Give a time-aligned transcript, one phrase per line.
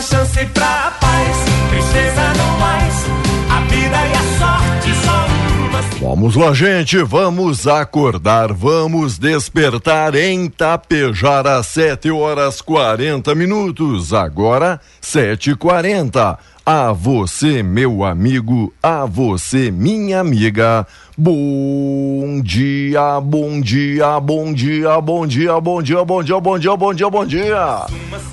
[0.00, 1.36] Chance pra paz,
[1.70, 2.94] tristeza não mais.
[3.50, 5.26] A vida e a sorte só
[5.66, 14.80] uma Vamos lá, gente, vamos acordar, vamos despertar em Tapejara, 7 horas 40 minutos, agora
[15.00, 16.38] 7 h 40
[16.70, 20.86] A você, meu amigo, a você, minha amiga.
[21.16, 26.92] Bom dia, bom dia, bom dia, bom dia, bom dia, bom dia, bom dia, bom
[26.92, 27.86] dia, bom dia.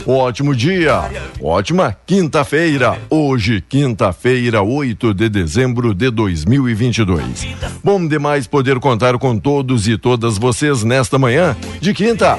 [0.06, 1.10] Ótimo dia,
[1.42, 3.00] ótima quinta-feira.
[3.10, 7.48] Hoje, quinta-feira, 8 de dezembro de 2022.
[7.82, 12.38] Bom demais poder contar com todos e todas vocês nesta manhã de quinta,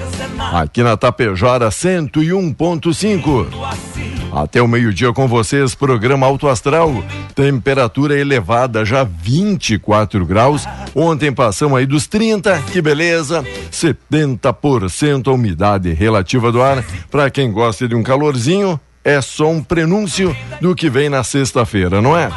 [0.53, 3.96] aqui na Tapejara 101.5.
[4.37, 7.03] Até o meio-dia com vocês, programa Alto Astral.
[7.35, 10.69] Temperatura elevada, já 24 graus.
[10.95, 13.43] Ontem passamos aí dos 30, que beleza.
[13.73, 16.85] 70% a umidade relativa do ar.
[17.11, 22.03] Para quem gosta de um calorzinho, é só um prenúncio do que vem na sexta-feira,
[22.03, 22.31] não é?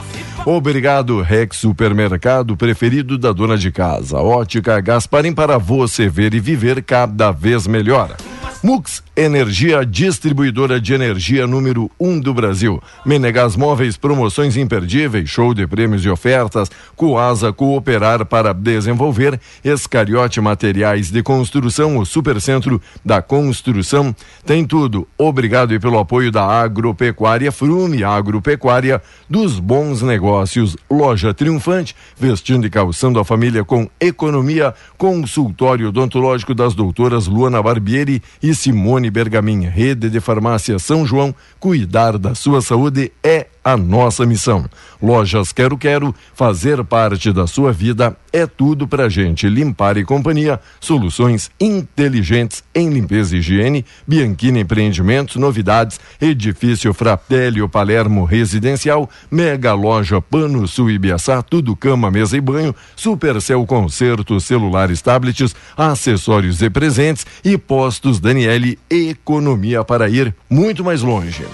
[0.46, 4.20] Obrigado, Rex Supermercado, preferido da dona de casa.
[4.20, 8.16] Ótica Gasparim para você ver e viver cada vez melhor.
[8.64, 12.82] Mux Energia, distribuidora de energia número 1 um do Brasil.
[13.06, 16.72] Menegas Móveis, promoções imperdíveis, show de prêmios e ofertas.
[16.96, 19.38] Coasa Cooperar para desenvolver.
[19.62, 24.16] Escariote Materiais de Construção, o Supercentro da Construção.
[24.46, 25.06] Tem tudo.
[25.18, 30.78] Obrigado e pelo apoio da Agropecuária Frume, Agropecuária dos Bons Negócios.
[30.90, 34.74] Loja Triunfante, vestindo e calçando a família com economia.
[34.98, 42.18] Consultório odontológico das doutoras Luana Barbieri e Simone Bergamin, rede de farmácia São João, cuidar
[42.18, 44.66] da sua saúde é a nossa missão.
[45.02, 49.48] Lojas Quero Quero, fazer parte da sua vida é tudo pra gente.
[49.48, 53.86] Limpar e Companhia, soluções inteligentes em limpeza e higiene.
[54.08, 56.00] Bianchini Empreendimentos, novidades.
[56.20, 59.10] Edifício Fratelli Palermo Residencial.
[59.30, 62.76] Mega Loja Pano Sul Ibiaçá, tudo cama, mesa e banho.
[62.96, 67.26] Supercel Concerto, celulares, tablets, acessórios e presentes.
[67.44, 71.46] E Postos Daniele, economia para ir muito mais longe.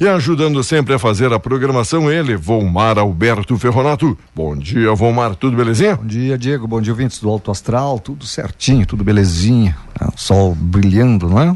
[0.00, 4.16] E ajudando sempre a fazer a programação, ele, Volmar Alberto Ferronato.
[4.34, 5.96] Bom dia, Volmar, tudo belezinha?
[5.96, 6.66] Bom dia, Diego.
[6.66, 7.98] Bom dia, ouvintes do Alto Astral.
[7.98, 9.76] Tudo certinho, tudo belezinha.
[10.14, 11.54] O sol brilhando, não é?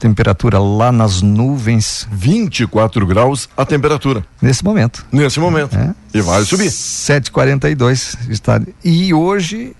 [0.00, 2.08] Temperatura lá nas nuvens.
[2.10, 4.24] 24 graus a temperatura.
[4.40, 5.04] Nesse momento.
[5.12, 5.76] Nesse momento.
[5.76, 5.94] É.
[6.14, 6.70] E vai subir.
[6.70, 8.60] 7h42 está.
[8.82, 9.76] E hoje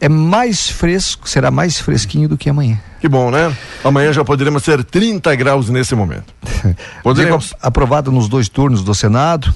[0.00, 2.80] é mais fresco, será mais fresquinho do que amanhã.
[3.02, 3.54] Que bom, né?
[3.84, 6.34] Amanhã já poderemos ter 30 graus nesse momento.
[7.04, 7.54] Poderemos.
[7.60, 9.54] aprovado nos dois turnos do Senado.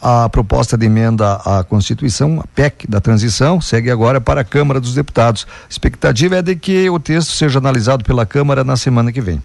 [0.00, 4.78] A proposta de emenda à Constituição, a PEC da transição, segue agora para a Câmara
[4.78, 5.46] dos Deputados.
[5.64, 9.42] A expectativa é de que o texto seja analisado pela Câmara na semana que vem.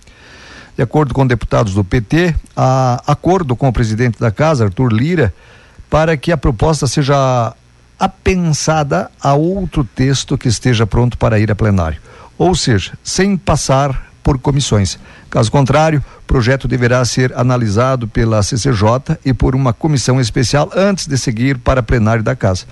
[0.76, 5.34] De acordo com deputados do PT, há acordo com o presidente da casa, Arthur Lira,
[5.90, 7.54] para que a proposta seja
[8.00, 12.00] apensada a outro texto que esteja pronto para ir a plenário.
[12.38, 14.98] Ou seja, sem passar por comissões.
[15.32, 21.08] Caso contrário, o projeto deverá ser analisado pela CCJ e por uma comissão especial antes
[21.08, 22.66] de seguir para plenário da casa.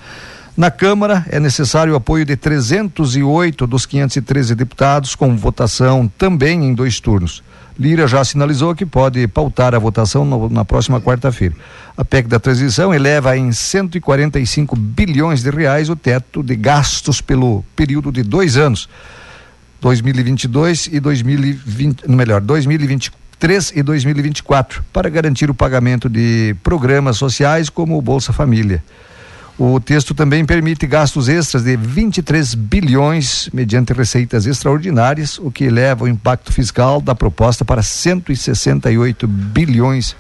[0.58, 6.74] Na Câmara, é necessário o apoio de 308 dos 513 deputados, com votação também em
[6.74, 7.42] dois turnos.
[7.80, 11.56] Lira já sinalizou que pode pautar a votação no, na próxima quarta-feira.
[11.96, 17.64] A PEC da transição eleva em 145 bilhões de reais o teto de gastos pelo
[17.74, 18.90] período de dois anos,
[19.82, 27.98] 2022 e 2020, melhor, 2023 e 2024, para garantir o pagamento de programas sociais como
[27.98, 28.84] o Bolsa Família.
[29.58, 36.06] O texto também permite gastos extras de 23 bilhões mediante receitas extraordinárias, o que eleva
[36.06, 40.16] o impacto fiscal da proposta para 168 bilhões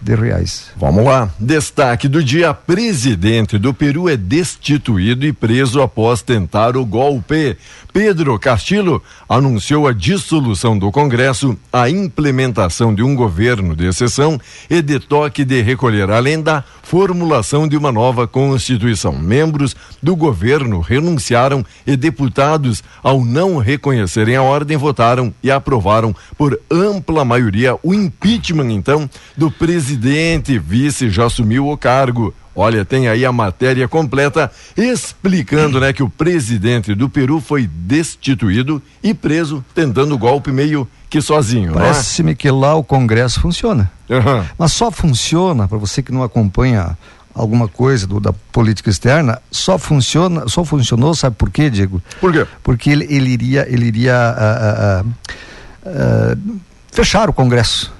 [0.00, 0.66] de reais.
[0.76, 1.30] Vamos lá.
[1.38, 7.56] Destaque do dia: presidente do Peru é destituído e preso após tentar o golpe.
[7.92, 14.38] Pedro Castillo anunciou a dissolução do Congresso, a implementação de um governo de exceção
[14.68, 19.18] e de toque de recolher, além da formulação de uma nova Constituição.
[19.18, 26.60] Membros do governo renunciaram e deputados, ao não reconhecerem a ordem, votaram e aprovaram por
[26.70, 29.85] ampla maioria o impeachment, então, do presidente.
[29.94, 32.34] Vice já assumiu o cargo.
[32.54, 38.82] Olha, tem aí a matéria completa explicando, né, que o presidente do Peru foi destituído
[39.02, 41.72] e preso tentando golpe meio que sozinho.
[41.72, 41.74] É?
[41.74, 42.34] Parece-me é?
[42.34, 43.90] que lá o Congresso funciona.
[44.08, 44.44] Uhum.
[44.58, 46.96] Mas só funciona para você que não acompanha
[47.34, 52.02] alguma coisa do, da política externa, só funciona, só funcionou, sabe por quê, Diego?
[52.18, 52.46] Por quê?
[52.62, 55.10] Porque ele, ele iria, ele iria uh, uh,
[55.86, 56.60] uh,
[56.90, 57.94] fechar o Congresso.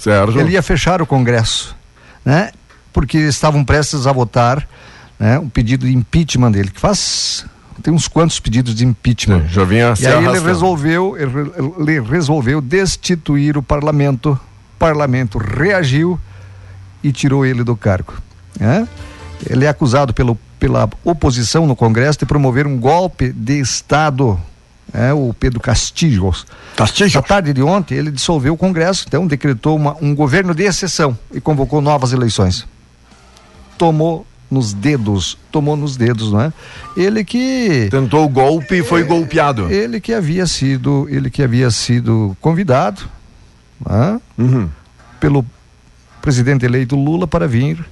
[0.00, 0.38] Certo.
[0.38, 1.76] Ele ia fechar o Congresso,
[2.24, 2.50] né?
[2.92, 4.66] porque estavam prestes a votar
[5.18, 7.44] né, um pedido de impeachment dele, que faz
[7.82, 9.42] tem uns quantos pedidos de impeachment.
[9.42, 14.32] Sim, já vinha e aí ele resolveu, ele resolveu destituir o parlamento.
[14.32, 16.20] O parlamento reagiu
[17.02, 18.12] e tirou ele do cargo.
[18.58, 18.86] Né?
[19.48, 24.38] Ele é acusado pelo, pela oposição no Congresso de promover um golpe de Estado.
[24.92, 26.46] É, o Pedro Castilhos.
[26.76, 27.14] Castilhos.
[27.14, 31.16] Na tarde de ontem, ele dissolveu o Congresso, então decretou uma, um governo de exceção
[31.32, 32.66] e convocou novas eleições
[33.80, 36.52] tomou nos dedos, tomou nos dedos, não é?
[36.94, 39.70] Ele que tentou o golpe e foi é, golpeado.
[39.72, 43.02] Ele que havia sido, ele que havia sido convidado,
[43.88, 44.20] é?
[44.36, 44.68] uhum.
[45.18, 45.46] pelo
[46.20, 47.82] presidente eleito Lula para vir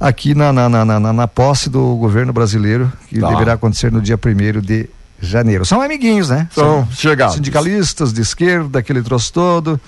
[0.00, 3.28] aqui na, na, na, na, na posse do governo brasileiro que tá.
[3.28, 4.88] deverá acontecer no dia primeiro de
[5.22, 5.64] janeiro.
[5.64, 6.48] São amiguinhos, né?
[6.52, 7.36] São, São chegados.
[7.36, 9.80] Sindicalistas de esquerda, aquele troço todo.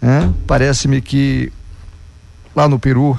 [0.00, 0.32] Né?
[0.46, 1.52] Parece-me que
[2.56, 3.18] lá no Peru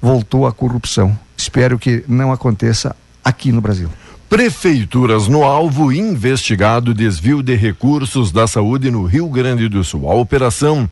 [0.00, 1.18] voltou a corrupção.
[1.36, 3.90] Espero que não aconteça aqui no Brasil.
[4.28, 10.10] Prefeituras no alvo investigado desvio de recursos da saúde no Rio Grande do Sul.
[10.10, 10.88] A operação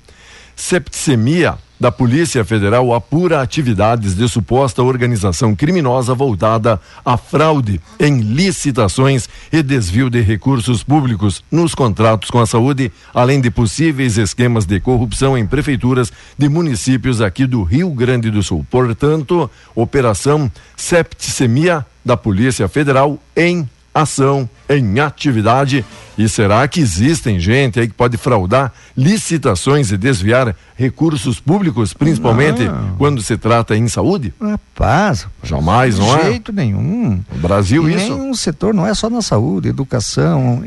[0.54, 9.26] Septicemia da Polícia Federal apura atividades de suposta organização criminosa voltada à fraude em licitações
[9.50, 14.78] e desvio de recursos públicos nos contratos com a saúde, além de possíveis esquemas de
[14.78, 18.66] corrupção em prefeituras de municípios aqui do Rio Grande do Sul.
[18.70, 25.84] Portanto, operação Septicemia da Polícia Federal em ação, em atividade.
[26.16, 32.64] E será que existem gente aí que pode fraudar licitações e desviar recursos públicos, principalmente
[32.64, 32.96] Não.
[32.98, 34.34] quando se trata em saúde?
[34.40, 36.24] Rapaz, Jamais, de não é?
[36.24, 37.22] jeito nenhum.
[37.32, 38.14] No Brasil, e isso.
[38.14, 40.62] nenhum setor, não é só na saúde, educação,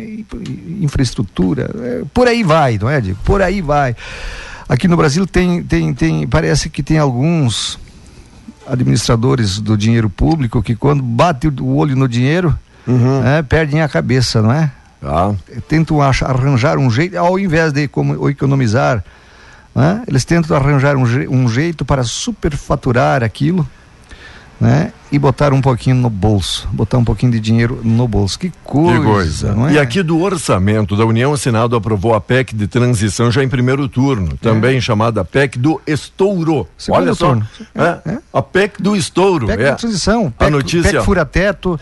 [0.80, 3.20] infraestrutura, é, por aí vai, não é, Diego?
[3.24, 3.96] Por aí vai.
[4.68, 7.78] Aqui no Brasil tem, tem, tem, parece que tem alguns
[8.66, 13.26] administradores do dinheiro público que quando bate o olho no dinheiro, Uhum.
[13.26, 14.72] é, perdem a cabeça, não é?
[15.02, 15.34] Tá.
[15.68, 19.04] tentam ach- arranjar um jeito, ao invés de como, economizar,
[19.76, 20.02] né?
[20.08, 23.68] eles tentam arranjar um, um jeito para superfaturar aquilo
[24.62, 24.94] né?
[25.12, 28.40] e botar um pouquinho no bolso, botar um pouquinho de dinheiro no bolso.
[28.40, 29.56] Que coisa, Que coisa.
[29.70, 29.74] é?
[29.74, 33.50] E aqui do orçamento da União, o Senado aprovou a PEC de transição já em
[33.50, 36.62] primeiro turno, também chamada PEC do estouro.
[36.62, 36.66] É.
[36.78, 37.48] Segundo Olha só, turno.
[37.76, 38.18] é, É.
[38.34, 39.48] a PEC do estouro.
[39.48, 39.66] PEC é.
[39.66, 40.92] da transição, A PEC, notícia.
[40.94, 41.78] PEC fura-teto,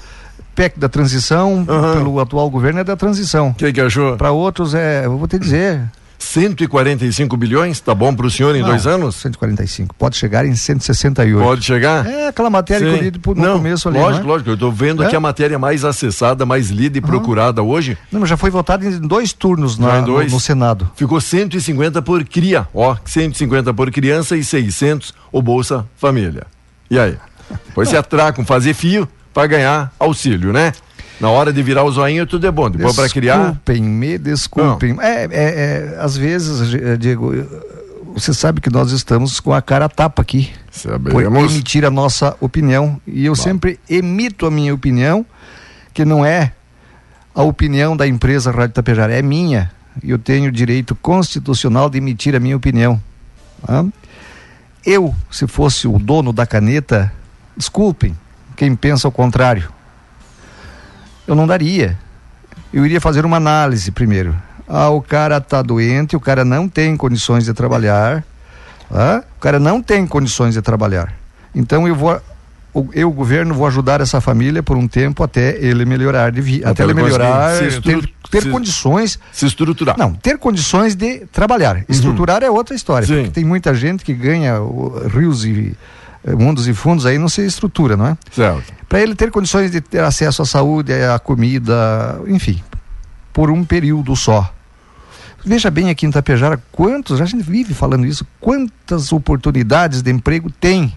[0.55, 1.93] PEC da transição, Aham.
[1.97, 3.49] pelo atual governo é da transição.
[3.49, 4.17] O que, que achou?
[4.17, 5.81] Para outros é, eu vou te dizer,
[6.19, 9.15] 145 bilhões, tá bom para o senhor em dois anos?
[9.15, 11.43] 145, pode chegar em 168.
[11.43, 12.05] Pode chegar?
[12.05, 13.09] É aquela matéria que eu Sim.
[13.09, 14.27] li no Não, começo ali, Lógico, é?
[14.27, 14.49] lógico.
[14.49, 15.07] Eu estou vendo É?
[15.07, 17.97] aqui a matéria mais acessada, mais lida e procurada hoje.
[18.11, 20.27] Não, mas já foi votado em dois turnos na- em dois?
[20.27, 20.91] No, no Senado.
[20.95, 26.43] Ficou 150 por cria, ó, 150 por criança e 600 o Bolsa Família.
[26.89, 27.17] E aí?
[27.67, 30.73] Depois se atracam fazer fio para ganhar auxílio, né?
[31.19, 33.37] Na hora de virar o zoinho tudo é bom, depois para criar.
[33.37, 34.97] Desculpem, me desculpem.
[34.99, 37.45] É, é, é, às vezes, eh, Diego, eh,
[38.15, 40.49] você sabe que nós estamos com a cara a tapa aqui.
[40.71, 41.53] Sabemos.
[41.53, 42.99] emitir a nossa opinião.
[43.05, 45.23] E eu sempre emito a minha opinião,
[45.93, 46.53] que não é
[47.35, 49.71] a opinião da empresa Rádio Tapejara, é minha.
[50.03, 52.99] E eu tenho o direito constitucional de emitir a minha opinião.
[53.65, 53.85] tá?
[54.83, 57.13] Eu, se fosse o dono da caneta,
[57.55, 58.17] desculpem
[58.61, 59.67] quem pensa o contrário.
[61.27, 61.97] Eu não daria.
[62.71, 64.35] Eu iria fazer uma análise primeiro.
[64.69, 68.23] Ah, o cara está doente, o cara não tem condições de trabalhar.
[68.87, 69.23] tá?
[69.35, 71.11] O cara não tem condições de trabalhar.
[71.55, 72.21] Então eu vou,
[72.93, 76.63] eu, o governo, vou ajudar essa família por um tempo até ele melhorar de vi,
[76.63, 79.97] Até ele melhorar, ter, ter se- condições Se estruturar.
[79.97, 81.83] não, ter condições de trabalhar.
[81.89, 83.07] Estruturar é outra história.
[83.07, 83.15] Sim.
[83.15, 85.75] Porque tem muita gente que ganha o, rios e
[86.37, 88.17] mundos e fundos aí não se estrutura, não é?
[88.31, 88.73] Certo.
[88.87, 92.61] Para ele ter condições de ter acesso à saúde, à comida, enfim,
[93.33, 94.51] por um período só.
[95.43, 100.51] Veja bem aqui em Itapejara quantos, a gente vive falando isso, quantas oportunidades de emprego
[100.51, 100.95] tem.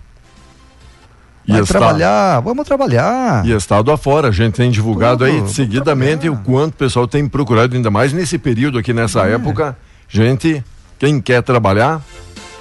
[1.47, 3.47] E Vai está- trabalhar, vamos trabalhar.
[3.47, 7.27] E estado afora, a gente tem divulgado aí Tudo, seguidamente o quanto o pessoal tem
[7.29, 9.35] procurado, ainda mais nesse período aqui, nessa É.
[9.35, 9.77] época.
[10.09, 10.65] Gente,
[10.99, 12.01] quem quer trabalhar,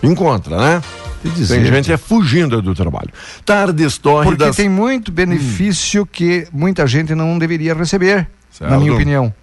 [0.02, 0.82] encontra, né?
[1.24, 3.10] Te dizer, Tem gente é fugindo do trabalho.
[3.46, 4.56] Tardes Porque tórridas.
[4.56, 8.70] tem muito benefício que muita gente não deveria receber, Certo.
[8.70, 9.34] na minha opinião.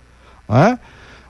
[0.49, 0.79] Hã?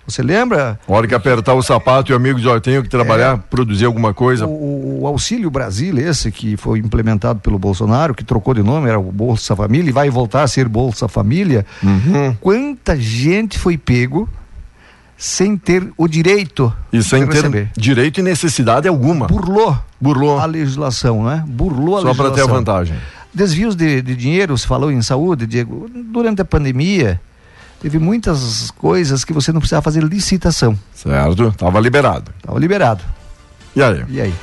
[0.06, 3.84] Você lembra Hora que apertar o sapato e o amigo diz, tenho que trabalhar, produzir
[3.84, 4.44] alguma coisa.
[4.44, 8.98] o, o Auxílio Brasil, esse que foi implementado pelo Bolsonaro, que trocou de nome, era
[8.98, 11.64] o Bolsa Família, e vai voltar a ser Bolsa Família.
[11.80, 12.34] Uhum.
[12.40, 14.28] Quanta gente foi pego
[15.22, 17.70] sem ter o direito E sem ter receber?
[17.76, 19.26] direito e necessidade alguma.
[19.26, 20.38] Burlou Burlou.
[20.40, 21.44] a legislação, né?
[21.46, 22.34] Burlou a Só para legislação.
[22.34, 22.96] ter a vantagem.
[23.32, 27.20] Desvios de, de dinheiro, se falou em saúde, Diego, durante a pandemia,
[27.82, 30.76] teve muitas coisas que você não precisava fazer licitação.
[30.94, 31.52] Certo?
[31.52, 32.30] Tava liberado.
[32.38, 33.04] Estava liberado.
[33.76, 34.04] E aí?
[34.08, 34.34] E aí?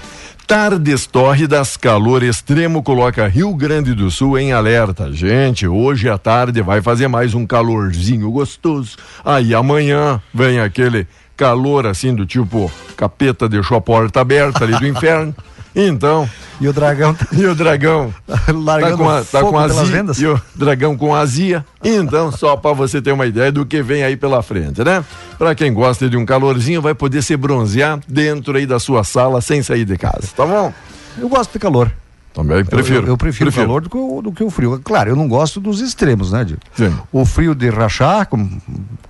[0.48, 5.12] Tardes tórridas, calor extremo coloca Rio Grande do Sul em alerta.
[5.12, 8.96] Gente, hoje à tarde vai fazer mais um calorzinho gostoso.
[9.26, 14.88] Aí amanhã vem aquele calor assim do tipo capeta deixou a porta aberta ali do
[14.88, 15.36] inferno.
[15.80, 16.28] Então,
[16.60, 20.20] E o dragão tá e o dragão tá largando com, a, tá com azia, vendas?
[20.20, 21.64] e o dragão com azia.
[21.84, 25.06] Então, só para você ter uma ideia do que vem aí pela frente, né?
[25.38, 29.40] Para quem gosta de um calorzinho, vai poder se bronzear dentro aí da sua sala
[29.40, 30.74] sem sair de casa, tá bom?
[31.20, 31.92] Eu gosto de calor.
[32.34, 33.06] Também prefiro.
[33.06, 34.80] Eu, eu prefiro, o calor do que o, do que o frio.
[34.84, 36.62] Claro, eu não gosto dos extremos, né, Diego?
[36.76, 36.96] Sim.
[37.12, 38.48] O frio de rachar, com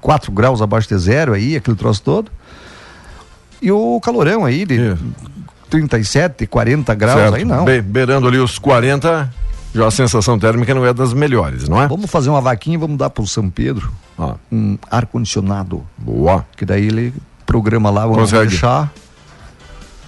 [0.01, 2.31] 4 graus abaixo de zero aí, aquele troço todo.
[3.61, 5.03] E o calorão aí de Isso.
[5.69, 7.35] 37, 40 graus Certo.
[7.35, 7.65] aí não.
[7.65, 9.31] Be- beirando ali os 40,
[9.75, 11.87] já a sensação térmica não é das melhores, não é?
[11.87, 15.83] Vamos fazer uma vaquinha e vamos dar pro São Pedro Ah, um ar-condicionado.
[15.97, 16.45] boa.
[16.55, 17.13] Que daí ele
[17.45, 18.47] programa lá, vamos Consegue.
[18.49, 18.91] deixar,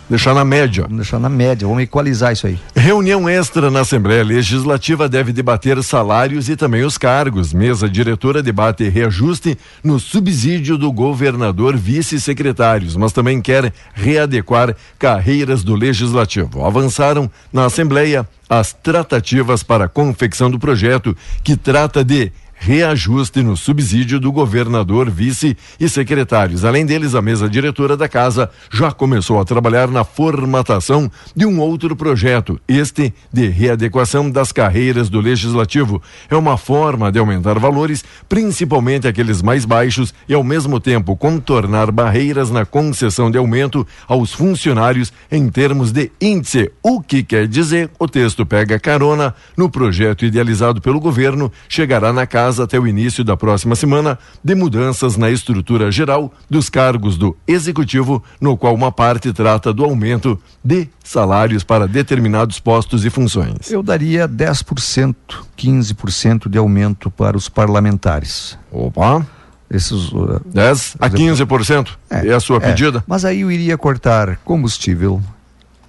[0.10, 0.84] Deixar na média.
[0.84, 2.60] vamos deixar na média, vamos equalizar isso aí.
[2.76, 7.54] Reunião extra na Assembleia Legislativa deve debater salários e também os cargos.
[7.54, 15.76] Mesa diretora debate reajuste no subsídio do governador vice-secretários, mas também quer readequar carreiras do
[15.76, 16.66] Legislativo.
[16.66, 23.56] Avançaram na Assembleia as tratativas para a confecção do projeto que trata de reajuste no
[23.56, 26.66] subsídio do governador, vice e secretários.
[26.66, 31.60] Além deles, a mesa diretora da casa já começou a trabalhar na formatação de um
[31.60, 36.02] outro projeto, este de readequação das carreiras do legislativo.
[36.30, 41.92] É uma forma de aumentar valores, principalmente aqueles mais baixos, e ao mesmo tempo contornar
[41.92, 46.70] barreiras na concessão de aumento aos funcionários em termos de índice.
[46.84, 52.28] O que quer dizer, o texto pega carona no projeto idealizado pelo governo, chegará na
[52.28, 57.36] casa até o início da próxima semana de mudanças na estrutura geral dos cargos do
[57.46, 63.70] executivo, no qual uma parte trata do aumento de salários para determinados postos e funções.
[63.70, 65.16] Eu daria 10%,
[65.58, 68.58] 15% de aumento para os parlamentares.
[68.72, 69.26] Opa!
[69.70, 73.04] Esses, uh, 10 a 15% é, é a sua é, pedida?
[73.06, 75.22] Mas aí eu iria cortar combustível,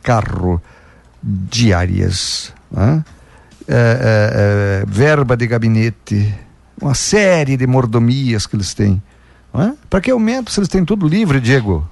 [0.02, 0.60] carro,
[1.22, 3.04] diárias, né?
[3.70, 6.34] é, é verba de gabinete,
[6.80, 9.02] uma série de mordomias que eles têm.
[9.54, 9.72] É?
[9.88, 11.88] Para que aumento se eles têm tudo livre, Diego?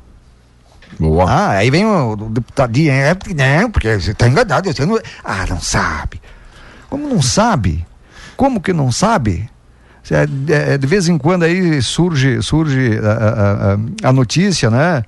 [0.98, 1.30] Boa.
[1.30, 4.98] Ah, aí vem o, o deputadinho, é, não, porque você está enganado, você não.
[5.24, 6.20] Ah, não sabe.
[6.88, 7.86] Como não sabe?
[8.36, 9.50] Como que não sabe?
[10.78, 15.04] De vez em quando aí surge, surge a, a, a notícia, né?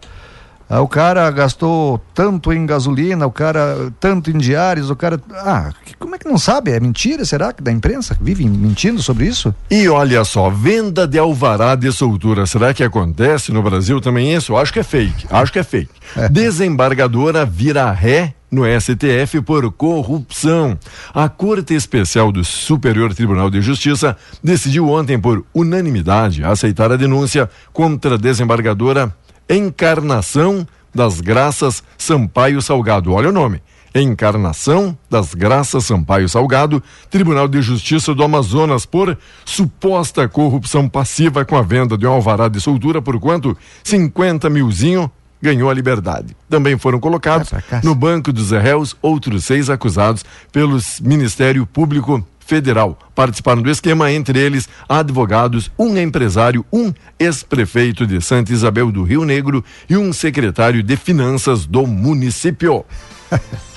[0.70, 5.20] Ah, o cara gastou tanto em gasolina, o cara tanto em diários, o cara.
[5.32, 6.70] Ah, como é que não sabe?
[6.70, 8.16] É mentira, será que da imprensa?
[8.20, 9.52] Vive mentindo sobre isso?
[9.68, 12.46] E olha só, venda de alvará de soltura.
[12.46, 14.56] Será que acontece no Brasil também isso?
[14.56, 15.26] Acho que é fake.
[15.28, 15.90] Acho que é fake.
[16.16, 16.28] É.
[16.28, 20.76] Desembargadora vira ré no STF por corrupção.
[21.14, 27.48] A Corte Especial do Superior Tribunal de Justiça decidiu ontem, por unanimidade, aceitar a denúncia
[27.72, 29.14] contra a desembargadora
[29.50, 30.64] Encarnação
[30.94, 33.12] das Graças Sampaio Salgado.
[33.12, 33.60] Olha o nome.
[33.92, 36.80] Encarnação das Graças Sampaio Salgado,
[37.10, 42.46] Tribunal de Justiça do Amazonas, por suposta corrupção passiva com a venda de um alvará
[42.46, 43.58] de soltura por quanto?
[43.82, 45.10] 50 milzinho
[45.42, 46.36] ganhou a liberdade.
[46.48, 47.50] Também foram colocados
[47.82, 52.98] no banco dos réus outros seis acusados pelo Ministério Público Federal.
[53.14, 59.24] Participaram do esquema, entre eles advogados, um empresário, um ex-prefeito de Santa Isabel do Rio
[59.24, 62.84] Negro e um secretário de finanças do município.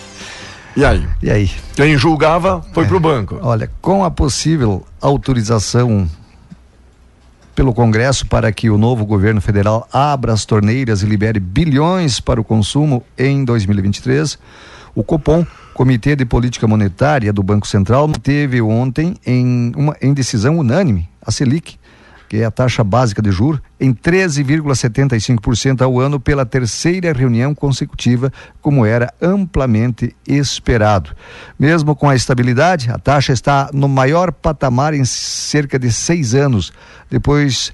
[0.76, 1.08] E aí?
[1.22, 1.52] E aí?
[1.76, 3.38] Quem julgava foi é, para o banco.
[3.44, 6.10] Olha, com a possível autorização
[7.54, 12.42] pelo Congresso para que o novo governo federal abra as torneiras e libere bilhões para
[12.42, 14.40] o consumo em 2023,
[14.96, 20.60] o Copom Comitê de Política Monetária do Banco Central teve ontem em uma em decisão
[20.60, 21.80] unânime a Selic,
[22.30, 28.32] que é a taxa básica de juros, em 13,75% ao ano pela terceira reunião consecutiva,
[28.62, 31.10] como era amplamente esperado.
[31.58, 36.72] Mesmo com a estabilidade, a taxa está no maior patamar em cerca de seis anos,
[37.10, 37.74] depois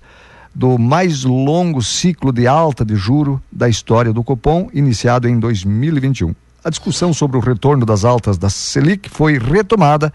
[0.56, 6.34] do mais longo ciclo de alta de juro da história do Copom, iniciado em 2021
[6.70, 10.14] a discussão sobre o retorno das altas da Selic foi retomada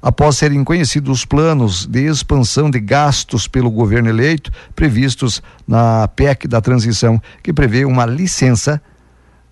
[0.00, 6.46] após serem conhecidos os planos de expansão de gastos pelo governo eleito previstos na PEC
[6.46, 8.80] da transição, que prevê uma licença,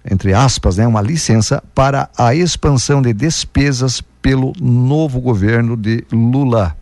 [0.08, 6.76] entre aspas, né, uma licença para a expansão de despesas pelo novo governo de Lula.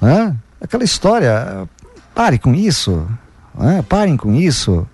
[0.00, 0.34] Né?
[0.60, 1.68] Aquela história,
[2.12, 3.06] pare com isso.
[3.60, 3.84] Né?
[3.88, 4.86] Parem com isso.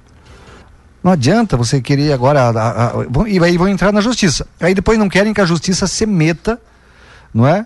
[1.02, 2.42] Não adianta você querer agora.
[2.50, 2.92] a- a-
[3.29, 4.46] e aí vão entrar na justiça.
[4.61, 6.61] Aí depois não querem que a justiça se meta,
[7.33, 7.64] não é?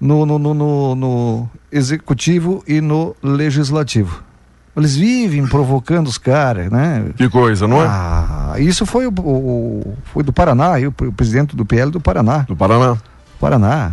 [0.00, 4.22] No, no, no, no- executivo e no legislativo.
[4.76, 7.06] Eles vivem provocando os caras, né?
[7.16, 7.86] Que coisa, não é?
[7.88, 12.38] Ah, isso foi o, o- foi do Paraná, o, o presidente do PL do Paraná.
[12.46, 12.96] Do Paraná.
[13.40, 13.92] Paraná.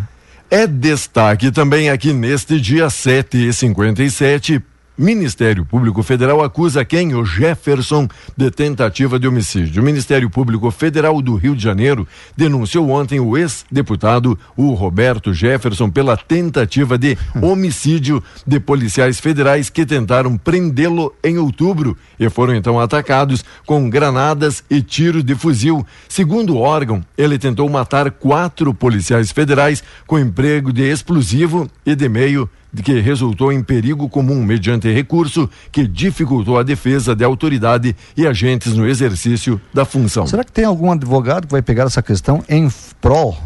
[0.52, 4.62] É destaque também aqui neste dia 7 e 57
[4.96, 7.16] Ministério Público Federal acusa quem?
[7.16, 9.82] O Jefferson de tentativa de homicídio.
[9.82, 15.90] O Ministério Público Federal do Rio de Janeiro denunciou ontem o ex-deputado, o Roberto Jefferson,
[15.90, 22.80] pela tentativa de homicídio de policiais federais que tentaram prendê-lo em outubro e foram então
[22.80, 25.84] atacados com granadas e tiros de fuzil.
[26.08, 32.08] Segundo o órgão, ele tentou matar quatro policiais federais com emprego de explosivo e de
[32.08, 32.48] meio
[32.82, 38.74] que resultou em perigo comum mediante recurso que dificultou a defesa de autoridade e agentes
[38.74, 40.26] no exercício da função.
[40.26, 42.68] Será que tem algum advogado que vai pegar essa questão em
[43.00, 43.38] prol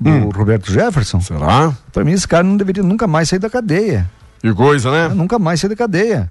[0.00, 0.30] do Hum.
[0.30, 1.20] Roberto Jefferson?
[1.20, 1.76] Será?
[1.92, 4.08] Para mim, esse cara não deveria nunca mais sair da cadeia.
[4.40, 5.14] Que coisa, né?
[5.14, 6.30] Nunca mais sair da cadeia.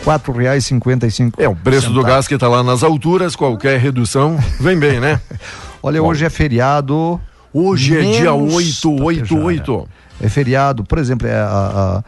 [0.05, 1.33] R$ 4,55.
[1.37, 5.19] É o preço do gás que está lá nas alturas, qualquer redução vem bem, né?
[5.81, 6.07] Olha, Bom.
[6.07, 7.19] hoje é feriado.
[7.53, 9.89] Hoje é dia menos 888.
[10.21, 12.03] É feriado, por exemplo, é a, a,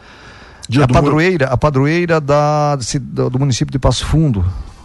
[0.68, 4.44] Dia a do padroeira, a padroeira da, do, município de Passo Fundo,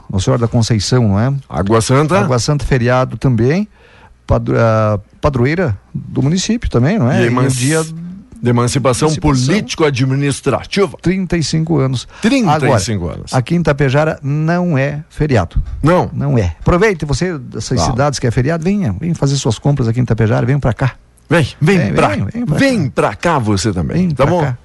[0.10, 1.34] Nossa Senhora da Conceição, não é?
[1.50, 2.20] Água Santa.
[2.20, 3.68] Água Santa feriado também,
[4.26, 7.26] padro, a padroeira do município também, não é?
[7.26, 7.84] E E o dia
[8.44, 9.46] de emancipação, Emancipação.
[9.48, 10.98] político-administrativa.
[11.02, 12.06] 35 anos.
[12.22, 13.34] 35 Agora, anos.
[13.34, 15.64] Aqui em Tapejara não é feriado.
[15.82, 16.10] Não.
[16.12, 16.54] Não é.
[16.60, 17.86] Aproveite você dessas Não.
[17.92, 20.96] cidades que é feriado, venha, venha fazer suas compras aqui em Tapejara, venha pra cá.
[21.30, 23.96] Vem, vem, Vem, pra, vem, vem, vem pra pra, cá você também.
[23.98, 24.42] Vem tá pra bom?
[24.42, 24.58] cá.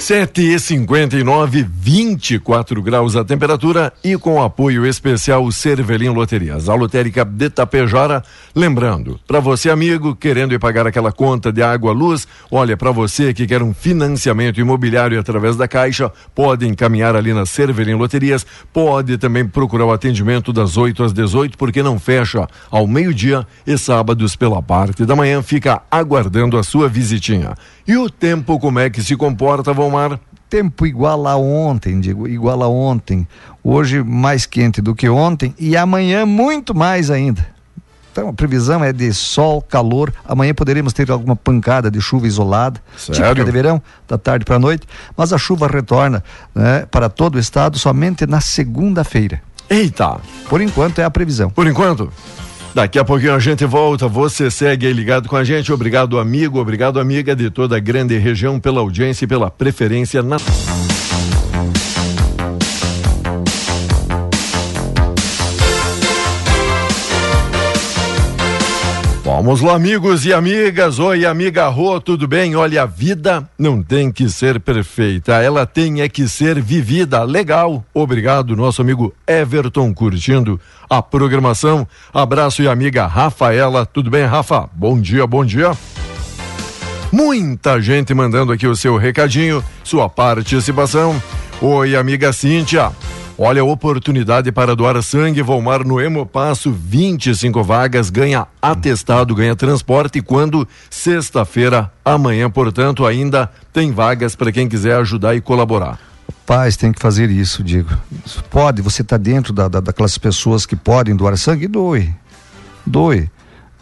[0.00, 7.22] 7 e 59, 24 graus a temperatura e com apoio especial Cervelim Loterias, a lotérica
[7.22, 8.24] de Tapejara.
[8.54, 13.34] Lembrando, para você amigo querendo ir pagar aquela conta de água, luz, olha, para você
[13.34, 19.18] que quer um financiamento imobiliário através da Caixa, pode encaminhar ali na Cervelim Loterias, pode
[19.18, 24.34] também procurar o atendimento das 8 às 18, porque não fecha ao meio-dia e sábados
[24.34, 27.54] pela parte da manhã fica aguardando a sua visitinha.
[27.86, 29.74] E o tempo como é que se comporta,
[30.48, 33.26] Tempo igual a ontem, digo, igual a ontem.
[33.62, 37.46] Hoje mais quente do que ontem e amanhã muito mais ainda.
[38.12, 40.12] Então a previsão é de sol, calor.
[40.26, 43.22] Amanhã poderemos ter alguma pancada de chuva isolada, Sério?
[43.22, 44.86] típica de verão, da tarde para a noite.
[45.16, 46.24] Mas a chuva retorna
[46.54, 49.40] né, para todo o estado somente na segunda-feira.
[49.68, 50.18] Eita!
[50.48, 51.50] Por enquanto é a previsão.
[51.50, 52.12] Por enquanto.
[52.74, 54.06] Daqui a pouquinho a gente volta.
[54.06, 55.72] Você segue aí ligado com a gente.
[55.72, 56.60] Obrigado, amigo.
[56.60, 60.36] Obrigado, amiga de toda a grande região pela audiência e pela preferência na.
[69.42, 70.98] Vamos lá, amigos e amigas.
[70.98, 72.54] Oi, amiga Rô, tudo bem?
[72.54, 77.22] Olha, a vida não tem que ser perfeita, ela tem é que ser vivida.
[77.22, 77.82] Legal.
[77.94, 81.88] Obrigado, nosso amigo Everton, curtindo a programação.
[82.12, 84.68] Abraço e amiga Rafaela, tudo bem, Rafa?
[84.74, 85.72] Bom dia, bom dia.
[87.10, 91.20] Muita gente mandando aqui o seu recadinho, sua participação.
[91.62, 92.92] Oi, amiga Cíntia.
[93.42, 100.20] Olha a oportunidade para doar sangue, Volmar no Hemopasso, 25 vagas, ganha atestado, ganha transporte
[100.20, 105.98] quando sexta-feira, amanhã, portanto, ainda tem vagas para quem quiser ajudar e colaborar.
[106.44, 107.88] Pais tem que fazer isso, digo.
[108.50, 112.14] Pode, você está dentro da, da, daquelas pessoas que podem doar sangue, doe.
[112.84, 113.30] Doe.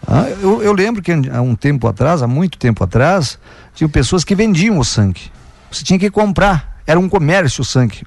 [0.06, 3.36] Ah, eu, eu lembro que há um tempo atrás, há muito tempo atrás,
[3.74, 5.32] tinham pessoas que vendiam o sangue.
[5.68, 6.80] Você tinha que comprar.
[6.86, 8.02] Era um comércio o sangue.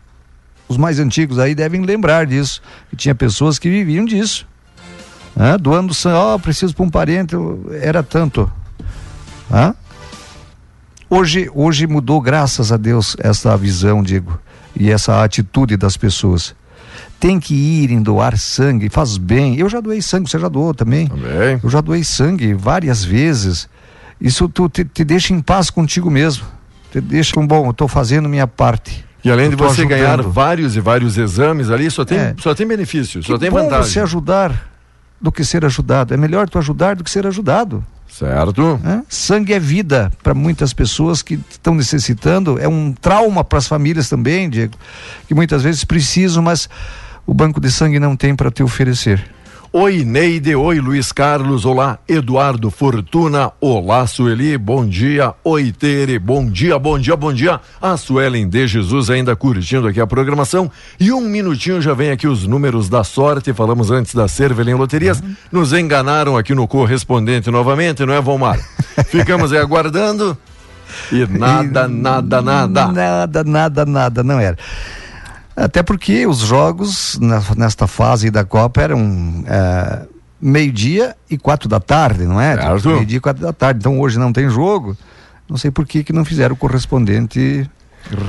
[0.72, 2.62] Os mais antigos aí devem lembrar disso.
[2.90, 4.48] Que tinha pessoas que viviam disso.
[5.58, 7.36] Doando sangue, ó, preciso para um parente,
[7.82, 8.50] era tanto.
[11.10, 14.40] Hoje, hoje mudou, graças a Deus, essa visão, digo,
[14.74, 16.56] e essa atitude das pessoas.
[17.20, 19.58] Tem que ir em doar sangue, faz bem.
[19.58, 21.08] Eu já doei sangue, você já doou também.
[21.08, 21.60] Também.
[21.62, 23.68] Eu já doei sangue várias vezes.
[24.22, 26.46] Isso tu te, te deixa em paz contigo mesmo.
[26.94, 29.06] Te deixa um bom, eu estou fazendo minha parte.
[29.24, 29.90] E além de você ajudando.
[29.90, 32.36] ganhar vários e vários exames ali, só tem, É.
[32.40, 33.92] só tem benefício, só tem bom vantagem.
[33.92, 34.68] você ajudar
[35.22, 36.14] do que ser ajudado.
[36.14, 37.86] É melhor tu ajudar do que ser ajudado.
[38.10, 38.78] Certo?
[38.84, 39.04] né?
[39.08, 42.60] Sangue é vida para muitas pessoas que estão necessitando.
[42.60, 44.74] É um trauma para as famílias também, Diego,
[45.28, 46.68] que muitas vezes precisam, mas
[47.26, 49.24] o banco de sangue não tem para te oferecer.
[49.74, 50.54] Oi, Neide.
[50.54, 51.64] Oi, Luiz Carlos.
[51.64, 53.54] Olá, Eduardo Fortuna.
[53.62, 54.58] Olá, Sueli.
[54.58, 55.34] Bom dia.
[55.46, 56.20] Oi, Tere.
[56.20, 57.58] Bom dia, bom dia, bom dia.
[57.82, 60.70] A Suelen de Jesus ainda curtindo aqui a programação.
[61.00, 63.54] E um minutinho já vem aqui os números da sorte.
[63.54, 65.24] Falamos antes da Cervelim Loterias.
[65.50, 68.60] Nos enganaram aqui no correspondente novamente, não é, Valmar?
[69.08, 70.38] Ficamos aí aguardando.
[71.14, 72.88] E nada, nada, nada.
[72.88, 74.58] Nada, nada, nada, não era.
[75.56, 77.20] Até porque os jogos
[77.58, 80.02] nesta fase da Copa eram é,
[80.42, 82.56] meio-dia e quatro da tarde, não é?
[82.84, 83.80] Meio-dia e quatro da tarde.
[83.80, 84.98] Então hoje não tem jogo.
[85.50, 87.70] Não sei por que, que não fizeram o correspondente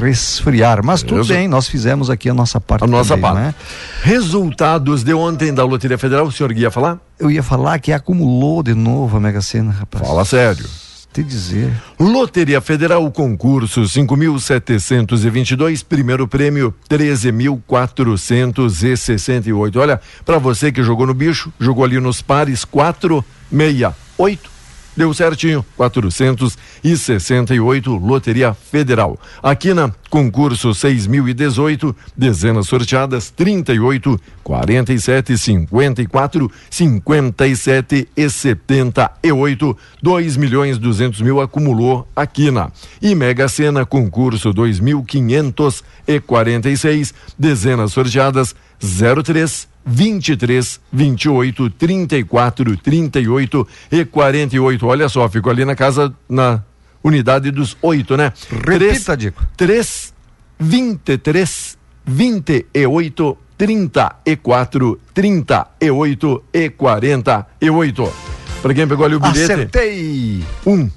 [0.00, 0.84] resfriar.
[0.84, 2.84] Mas tudo bem, nós fizemos aqui a nossa parte.
[2.84, 3.48] A nossa também, parte.
[3.48, 3.54] é?
[4.02, 6.98] Resultados de ontem da Loteria Federal, o senhor ia falar?
[7.18, 10.06] Eu ia falar que acumulou de novo a Mega Sena, rapaz.
[10.06, 10.66] Fala sério.
[11.12, 11.70] Te dizer.
[12.00, 19.76] Loteria Federal, concurso 5.722, primeiro prêmio 13.468.
[19.76, 24.50] Olha, para você que jogou no bicho, jogou ali nos pares 468.
[24.94, 29.18] Deu certinho, 468, Loteria Federal.
[29.42, 41.22] Aqui na concurso 6018, dezenas sorteadas 38, 47, 54, 57 e 78, 2 milhões 200
[41.22, 42.70] mil acumulou a Quina.
[43.00, 54.86] E Mega Sena, concurso 2546, dezenas sorteadas 03, 23, 28, 34, 38 e 48.
[54.86, 56.62] Olha só, ficou ali na casa, na
[57.02, 58.32] unidade dos oito, né?
[58.50, 59.44] Repita, Dico.
[59.56, 60.12] 3,
[60.58, 68.12] 23, 28, 34, 38 e 48.
[68.60, 70.44] Para quem pegou ali o bilhete, Acertei!
[70.64, 70.88] um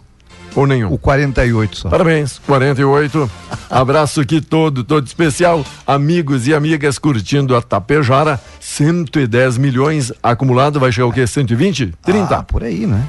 [0.56, 0.92] ou nenhum.
[0.94, 1.90] O 48 só.
[1.90, 3.30] Parabéns, 48.
[3.70, 5.66] Abraço aqui todo, todo especial.
[5.86, 8.40] Amigos e amigas curtindo a Tapejara.
[8.60, 10.80] 110 milhões acumulado.
[10.80, 11.26] Vai chegar o quê?
[11.28, 11.94] 120?
[12.04, 12.36] 30?
[12.38, 13.04] Ah, por aí, né?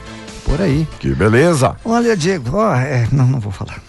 [0.45, 0.87] Por aí.
[0.99, 1.77] Que beleza.
[1.85, 3.81] Olha, Diego, ó, é, não, não vou falar.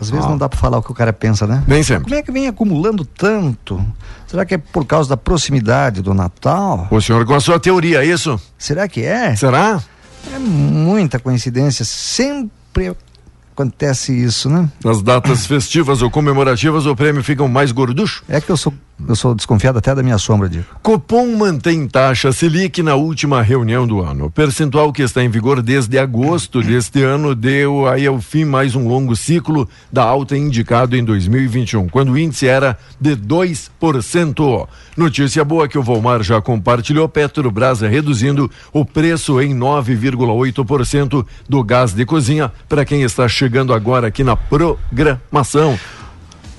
[0.00, 0.28] Às vezes Ah.
[0.28, 1.62] não dá pra falar o que o cara pensa, né?
[1.66, 2.04] Nem sempre.
[2.04, 3.84] Como é que vem acumulando tanto?
[4.28, 6.86] Será que é por causa da proximidade do Natal?
[6.90, 8.40] O senhor com a sua teoria, é isso?
[8.56, 9.34] Será que é?
[9.34, 9.82] Será?
[10.32, 11.84] É muita coincidência.
[11.84, 12.50] Sempre
[13.52, 14.68] acontece isso, né?
[14.84, 18.22] Nas datas festivas ou comemorativas, o prêmio fica mais gorducho?
[18.28, 18.72] É que eu sou,
[19.06, 20.66] eu sou desconfiado até da minha sombra, Diego.
[20.82, 24.26] Copom mantém taxa Selic na última reunião do ano.
[24.26, 28.74] O percentual que está em vigor desde agosto deste ano deu aí ao fim mais
[28.74, 34.68] um longo ciclo da alta indicado em 2021, quando o índice era de 2%.
[34.96, 41.92] Notícia boa que o Volmar já compartilhou, Petrobras reduzindo o preço em 9,8% do gás
[41.92, 45.78] de cozinha para quem está chegando agora aqui na programação.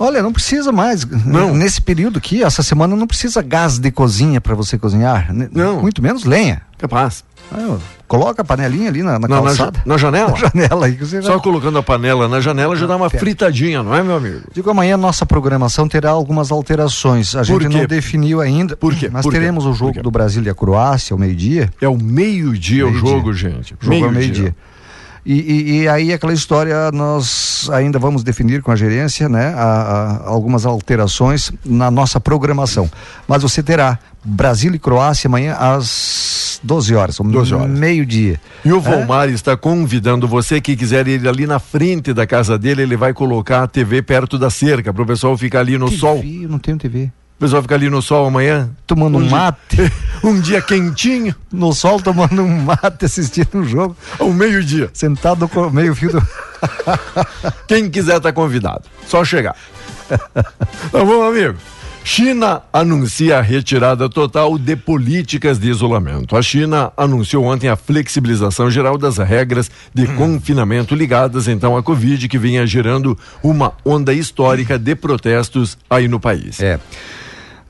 [0.00, 1.04] Olha, não precisa mais.
[1.04, 1.54] Não.
[1.54, 5.30] Nesse período aqui, essa semana não precisa gás de cozinha para você cozinhar.
[5.32, 5.48] Né?
[5.52, 5.82] Não.
[5.82, 6.62] Muito menos lenha.
[6.78, 7.22] Capaz.
[7.52, 7.76] Ah,
[8.08, 9.82] coloca a panelinha ali na, na Na, na, calçada.
[9.84, 10.30] na janela?
[10.32, 13.82] Na janela aí você Só vai- colocando a panela na janela já dá uma fritadinha,
[13.82, 14.40] não é, meu amigo?
[14.54, 17.34] Digo, amanhã nossa programação terá algumas alterações.
[17.34, 17.68] A gente quê?
[17.68, 18.76] não definiu ainda.
[18.76, 19.10] Por quê?
[19.12, 19.38] Mas Por quê?
[19.38, 20.00] teremos o Por jogo quê?
[20.02, 21.68] do Brasil e a Croácia ao meio-dia.
[21.80, 23.10] É o meio-dia o Meio-dia.
[23.10, 23.74] jogo, gente.
[23.74, 24.54] O jogo ao meio-dia.
[25.24, 30.20] E, e- e aí aquela história nós ainda vamos definir com a gerência, né, a-
[30.24, 32.90] a- algumas alterações na nossa programação.
[33.28, 37.78] Mas você terá Brasil e Croácia amanhã às 12 horas, 12 horas.
[37.78, 38.40] meio-dia.
[38.64, 42.82] E o Volmar está convidando você que quiser ir ali na frente da casa dele,
[42.82, 45.98] ele vai colocar a TV perto da cerca, para o pessoal ficar ali no TV,
[45.98, 46.22] sol.
[46.24, 47.10] Eu não tenho TV.
[47.40, 48.68] O pessoal ficar ali no sol amanhã.
[48.86, 53.96] Tomando um dia- mate, um dia quentinho, no sol tomando um mate, assistindo um jogo,
[54.18, 54.90] ao meio-dia.
[54.92, 56.22] sentado no meio-fio do.
[57.66, 58.82] Quem quiser está convidado.
[59.06, 59.56] Só chegar.
[60.12, 61.56] tá bom, amigo?
[62.04, 66.36] China anuncia a retirada total de políticas de isolamento.
[66.36, 72.28] A China anunciou ontem a flexibilização geral das regras de confinamento ligadas então à Covid,
[72.28, 76.60] que vinha gerando uma onda histórica de protestos aí no país.
[76.60, 76.78] É.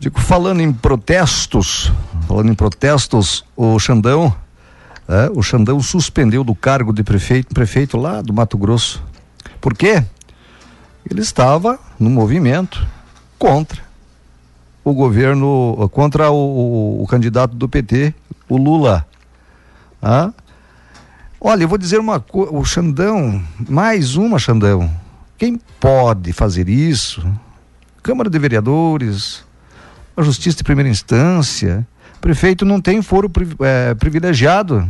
[0.00, 1.92] Digo, falando em protestos,
[2.26, 4.34] falando em protestos, o Xandão,
[5.06, 9.04] é, o Xandão suspendeu do cargo de prefeito, prefeito lá do Mato Grosso.
[9.60, 10.02] Por quê?
[11.04, 12.88] Ele estava no movimento
[13.38, 13.82] contra
[14.82, 18.14] o governo, contra o, o, o candidato do PT,
[18.48, 19.06] o Lula.
[21.38, 24.90] Olha, eu vou dizer uma coisa, o Xandão, mais uma Xandão.
[25.36, 27.22] Quem pode fazer isso?
[28.02, 29.44] Câmara de Vereadores,
[30.20, 31.86] a Justiça de Primeira Instância,
[32.20, 33.30] prefeito não tem foro
[33.60, 34.88] é, privilegiado.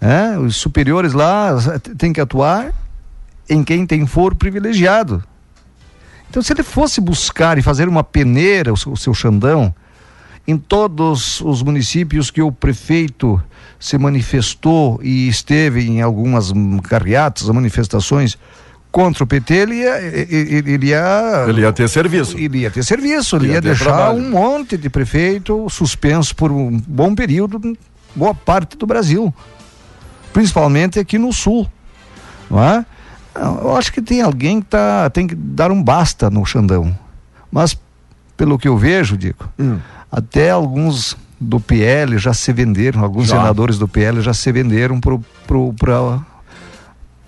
[0.00, 1.56] É, os superiores lá
[1.96, 2.72] têm que atuar
[3.48, 5.22] em quem tem foro privilegiado.
[6.28, 9.74] Então, se ele fosse buscar e fazer uma peneira, o seu, o seu Xandão,
[10.46, 13.40] em todos os municípios que o prefeito
[13.78, 18.36] se manifestou e esteve em algumas carreatas, manifestações
[18.96, 21.44] contra o PT, ele ia, ele, ele ia.
[21.46, 22.38] Ele ia ter serviço.
[22.38, 24.18] Ele ia ter serviço, ele, ele ia, ia deixar trabalho.
[24.18, 27.76] um monte de prefeito suspenso por um bom período,
[28.14, 29.34] boa parte do Brasil.
[30.32, 31.70] Principalmente aqui no sul.
[32.50, 32.86] Não é?
[33.34, 36.98] Eu acho que tem alguém que tá, tem que dar um basta no Xandão.
[37.52, 37.78] Mas,
[38.34, 39.78] pelo que eu vejo, Dico, hum.
[40.10, 43.36] até alguns do PL já se venderam, alguns já.
[43.36, 45.22] senadores do PL já se venderam pro,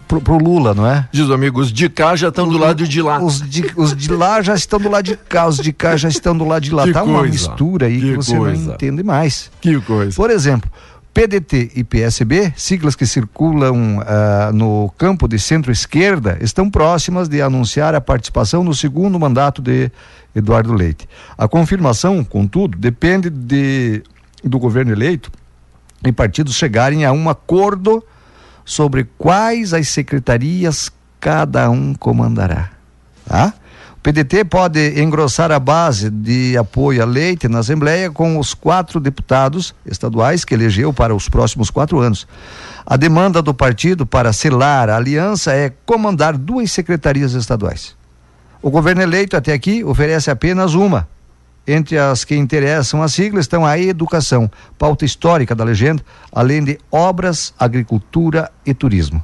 [0.09, 1.07] pro, pro, Lula, não é?
[1.13, 3.23] Diz amigos, de cá já estão do lado de lá.
[3.23, 6.09] Os de, os de lá já estão do lado de cá, os de cá já
[6.09, 6.85] estão do lado de lá.
[6.85, 7.15] Que tá coisa.
[7.19, 8.67] uma mistura aí que, que você coisa.
[8.67, 9.51] não entende mais.
[9.61, 10.17] Que coisa.
[10.17, 10.71] Por exemplo,
[11.13, 17.95] PDT e PSB, siglas que circulam uh, no campo de centro-esquerda, estão próximas de anunciar
[17.95, 19.91] a participação no segundo mandato de
[20.35, 21.09] Eduardo Leite.
[21.37, 24.03] A confirmação, contudo, depende de,
[24.45, 25.31] do governo eleito
[26.05, 28.05] e partidos chegarem a um acordo
[28.69, 32.69] sobre quais as secretarias cada um comandará.
[33.25, 33.55] Tá?
[33.97, 39.01] O PDT pode engrossar a base de apoio a Leite na Assembleia com os quatro
[39.01, 42.29] deputados estaduais que elegeu para os próximos quatro anos.
[42.85, 47.97] A demanda do partido para selar a aliança é comandar duas secretarias estaduais.
[48.61, 51.09] O governo eleito até aqui oferece apenas uma.
[51.71, 56.03] Entre as que interessam a sigla estão a educação, pauta histórica da legenda,
[56.33, 59.23] além de obras, agricultura e turismo.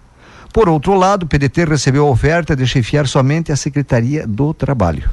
[0.53, 5.09] Por outro lado, o PDT recebeu a oferta de chefiar somente a Secretaria do Trabalho.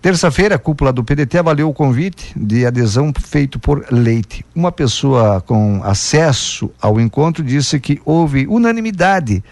[0.00, 4.46] Terça-feira, a cúpula do PDT avaliou o convite de adesão feito por Leite.
[4.54, 9.42] Uma pessoa com acesso ao encontro disse que houve unanimidade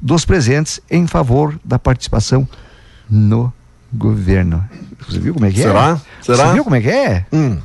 [0.00, 2.48] dos presentes em favor da participação
[3.10, 3.52] no
[3.92, 4.64] governo.
[5.08, 5.98] Você viu como é que Será?
[6.20, 6.22] é?
[6.24, 6.46] Será?
[6.46, 7.26] Você viu como é que é?
[7.32, 7.58] Hum.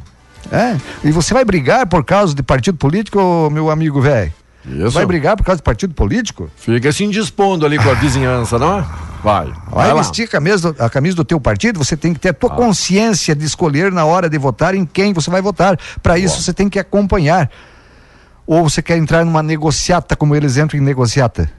[0.51, 0.77] É?
[1.03, 4.33] E você vai brigar por causa de partido político, meu amigo velho?
[4.65, 4.91] Isso.
[4.91, 6.49] Vai brigar por causa de partido político?
[6.57, 8.85] Fica se indispondo ali com a vizinhança, não é?
[9.23, 9.45] Vai.
[9.71, 12.33] Vai, vai vestir a camisa, a camisa do teu partido, você tem que ter a
[12.33, 12.55] tua ah.
[12.55, 15.79] consciência de escolher na hora de votar em quem você vai votar.
[16.03, 17.49] Para isso você tem que acompanhar.
[18.45, 21.49] Ou você quer entrar numa negociata como eles entram em negociata?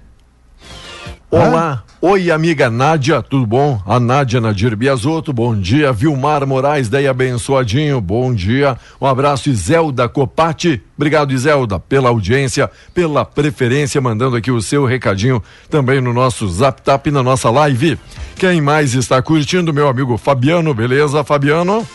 [1.31, 3.79] Olá, oi amiga Nádia, tudo bom?
[3.85, 5.93] A Nádia Nadir Biasotto, bom dia.
[5.93, 8.79] Vilmar Moraes, daí abençoadinho, bom dia.
[8.99, 15.43] Um abraço, Iselda Copati, obrigado Iselda pela audiência, pela preferência, mandando aqui o seu recadinho
[15.69, 17.99] também no nosso Zap Tap, na nossa live.
[18.37, 19.75] Quem mais está curtindo?
[19.75, 21.87] Meu amigo Fabiano, beleza, Fabiano?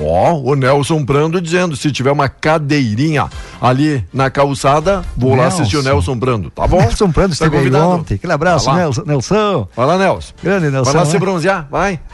[0.00, 3.28] Ó, oh, o Nelson Brando dizendo: se tiver uma cadeirinha
[3.60, 5.42] ali na calçada, vou Nelson.
[5.42, 6.78] lá assistir o Nelson Brando, tá bom?
[6.78, 7.88] Nelson Brando tá esteve convidado.
[7.88, 8.14] ontem.
[8.14, 9.68] Aquele abraço, Nelson, Nelson.
[9.74, 10.32] Vai lá, Nelson.
[10.42, 10.92] Grande Nelson.
[10.92, 11.10] Vai lá né?
[11.10, 12.00] se bronzear, vai.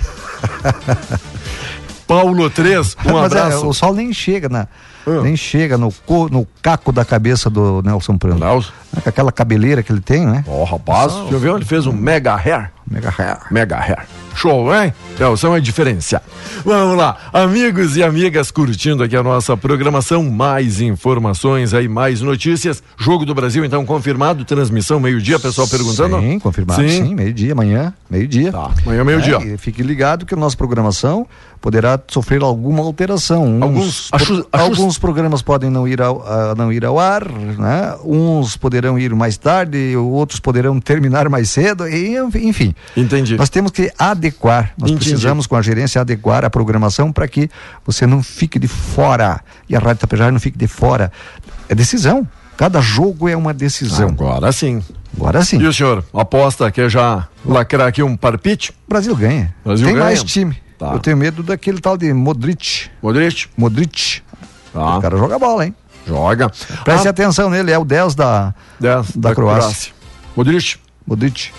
[2.06, 3.64] Paulo 3, um Mas é, abraço.
[3.64, 4.68] É, o sol nem chega na.
[5.06, 5.20] Ah.
[5.22, 5.92] Nem chega no,
[6.30, 8.44] no caco da cabeça do Nelson Brando.
[8.44, 8.72] Nelson.
[9.04, 10.44] Aquela cabeleira que ele tem, né?
[10.46, 12.70] Ó, oh, rapaz, deixa eu ver, ele fez um mega hair.
[12.90, 13.38] Mega hair.
[13.50, 14.06] Mega hair.
[14.34, 14.92] Show, hein?
[15.18, 16.22] Nelson é diferenciar.
[16.64, 22.82] Vamos lá, amigos e amigas curtindo aqui a nossa programação, mais informações aí, mais notícias.
[22.98, 26.20] Jogo do Brasil, então, confirmado, transmissão meio-dia, pessoal perguntando?
[26.20, 28.50] Sim, confirmado, sim, sim meio-dia, amanhã, meio-dia.
[28.50, 29.36] Tá, amanhã, meio-dia.
[29.36, 31.26] É, fique ligado que a nossa programação
[31.60, 33.46] poderá sofrer alguma alteração.
[33.46, 37.94] Uns, alguns, alguns programas podem não ir, ao, uh, não ir ao ar, né?
[38.04, 42.73] Uns poderão ir mais tarde, outros poderão terminar mais cedo, e, enfim.
[42.96, 43.37] Entendi.
[43.37, 45.06] Nós temos que adequar, nós Entendi.
[45.06, 47.50] precisamos com a gerência adequar a programação para que
[47.84, 51.12] você não fique de fora e a Rádio Tapejara não fique de fora.
[51.68, 52.26] É decisão.
[52.56, 54.08] Cada jogo é uma decisão.
[54.08, 54.82] Agora sim.
[55.16, 55.58] Agora sim.
[55.58, 58.72] E o senhor aposta que já lacrar aqui um parpite?
[58.88, 59.54] Brasil ganha.
[59.64, 60.06] Brasil Tem ganha.
[60.06, 60.56] mais time.
[60.78, 60.92] Tá.
[60.92, 62.90] Eu tenho medo daquele tal de Modric.
[63.02, 63.46] Modric?
[63.56, 64.22] Modric.
[64.72, 64.98] Tá.
[64.98, 65.74] O cara joga bola, hein?
[66.06, 66.50] Joga.
[66.84, 67.10] Preste ah.
[67.10, 69.62] atenção nele, é o 10 da, 10 da, da Croácia.
[69.62, 69.92] Croácia.
[70.37, 70.77] Modric.
[71.06, 71.50] Modric.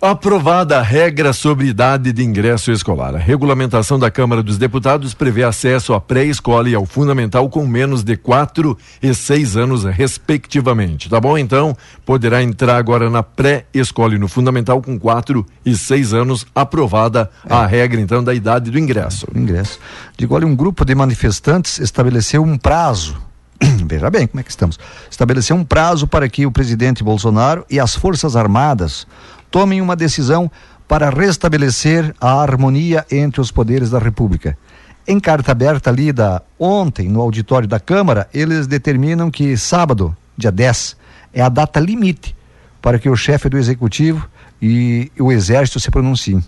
[0.00, 3.14] Aprovada a regra sobre idade de ingresso escolar.
[3.14, 8.02] A regulamentação da Câmara dos Deputados prevê acesso à pré-escola e ao fundamental com menos
[8.02, 11.08] de 4 e 6 anos, respectivamente.
[11.08, 11.38] Tá bom?
[11.38, 17.30] Então, poderá entrar agora na pré-escola e no fundamental com 4 e 6 anos, aprovada
[17.48, 17.54] é.
[17.54, 19.26] a regra, então, da idade do ingresso.
[19.34, 19.78] Ingresso.
[20.18, 23.16] Digo, olha, um grupo de manifestantes estabeleceu um prazo
[23.86, 24.78] veja bem como é que estamos.
[25.10, 29.06] Estabeleceu um prazo para que o presidente Bolsonaro e as Forças Armadas
[29.52, 30.50] tomem uma decisão
[30.88, 34.58] para restabelecer a harmonia entre os poderes da República.
[35.06, 40.96] Em carta aberta lida ontem no auditório da Câmara, eles determinam que sábado, dia 10,
[41.34, 42.34] é a data limite
[42.80, 44.28] para que o chefe do executivo
[44.60, 46.42] e o exército se pronunciem.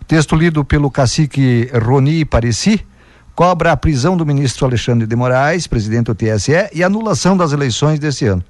[0.00, 2.84] O texto lido pelo cacique Roni Pareci
[3.34, 7.98] cobra a prisão do ministro Alexandre de Moraes, presidente do TSE, e anulação das eleições
[7.98, 8.44] desse ano.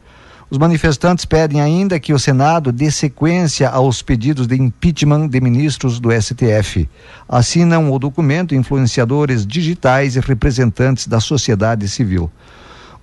[0.51, 6.01] Os manifestantes pedem ainda que o Senado dê sequência aos pedidos de impeachment de ministros
[6.01, 6.89] do STF.
[7.29, 12.29] Assinam o documento influenciadores digitais e representantes da sociedade civil.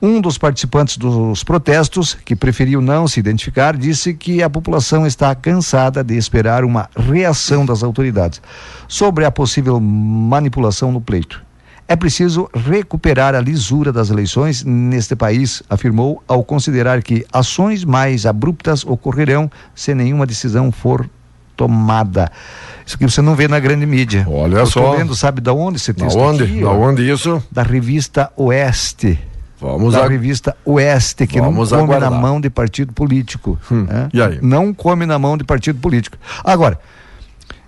[0.01, 5.33] Um dos participantes dos protestos, que preferiu não se identificar, disse que a população está
[5.33, 8.41] cansada de esperar uma reação das autoridades
[8.89, 11.46] sobre a possível manipulação no pleito.
[11.88, 18.25] É preciso recuperar a lisura das eleições neste país, afirmou, ao considerar que ações mais
[18.25, 21.09] abruptas ocorrerão se nenhuma decisão for
[21.55, 22.29] tomada.
[22.85, 24.25] Isso que você não vê na grande mídia.
[24.29, 24.95] Olha Eu só.
[24.95, 26.17] Vendo, sabe da onde esse texto?
[26.17, 26.43] Da onde?
[26.43, 27.41] Aqui, da onde isso?
[27.49, 29.19] Da revista Oeste.
[29.59, 30.07] Vamos da a...
[30.07, 32.11] revista Oeste, que Vamos não come aguardar.
[32.11, 33.57] na mão de partido político.
[33.71, 33.85] Hum.
[33.89, 34.09] Né?
[34.13, 34.39] E aí?
[34.41, 36.17] Não come na mão de partido político.
[36.43, 36.79] Agora,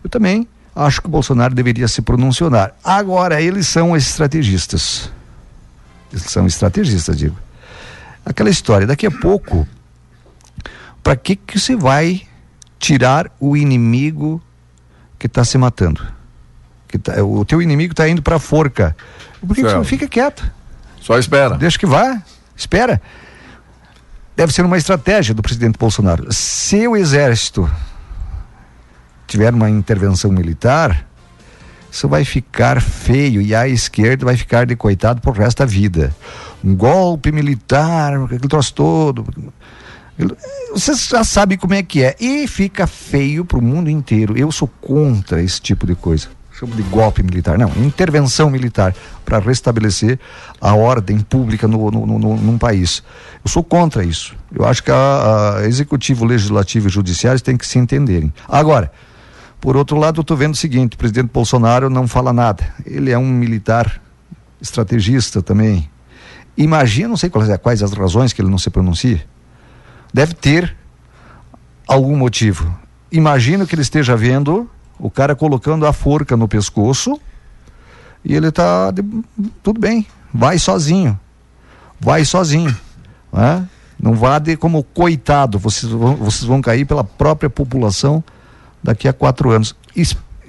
[0.04, 0.48] eu também
[0.86, 2.74] acho que o Bolsonaro deveria se pronunciar.
[2.84, 5.12] Agora, eles são estrategistas.
[6.12, 7.36] Eles são estrategistas, digo.
[8.26, 9.68] Aquela história, daqui a pouco,
[11.04, 12.22] para que que você vai
[12.78, 14.42] tirar o inimigo
[15.18, 16.06] que está se matando?
[16.88, 18.96] Que tá, o teu inimigo está indo para a forca.
[19.40, 20.50] Por que, que você não fica quieto?
[21.02, 21.58] Só espera.
[21.58, 22.22] Deixa que vá.
[22.56, 23.02] Espera.
[24.36, 26.32] Deve ser uma estratégia do presidente Bolsonaro.
[26.32, 27.70] Se o exército
[29.30, 31.08] tiver uma intervenção militar,
[31.92, 36.16] isso vai ficar feio e a esquerda vai ficar de coitado por resto da vida.
[36.64, 39.26] Um golpe militar, aquele troço todo.
[40.74, 42.16] Você já sabe como é que é.
[42.20, 44.38] E fica feio para o mundo inteiro.
[44.38, 46.28] Eu sou contra esse tipo de coisa.
[46.60, 47.58] Chamo de golpe militar.
[47.58, 50.20] Não, intervenção militar para restabelecer
[50.60, 53.02] a ordem pública no, no, no, num país.
[53.44, 54.36] Eu sou contra isso.
[54.54, 58.34] Eu acho que a, a executivo, legislativo e judiciário têm que se entenderem.
[58.48, 58.92] Agora,
[59.62, 62.74] por outro lado, eu estou vendo o seguinte: o presidente Bolsonaro não fala nada.
[62.86, 64.02] Ele é um militar
[64.62, 65.90] estrategista também.
[66.58, 69.26] Imagina, não sei quais, quais as razões que ele não se pronuncia.
[70.14, 70.76] Deve ter
[71.88, 72.74] algum motivo.
[73.12, 77.20] Imagina que ele esteja vendo o cara colocando a forca no pescoço
[78.24, 78.94] e ele está
[79.64, 81.18] tudo bem, vai sozinho,
[82.00, 82.76] vai sozinho,
[83.32, 83.68] né?
[83.98, 88.24] não vá de como coitado, vocês vão, vocês vão cair pela própria população
[88.84, 89.76] daqui a quatro anos.